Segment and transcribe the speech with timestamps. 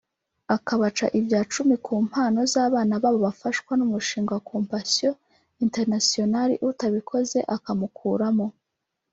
[0.55, 5.13] akabaca ibya cumi ku mpano z’abana babo bafashwa n’umushinga wa Compassion
[5.65, 8.47] Internationale utabikoze akamukuramo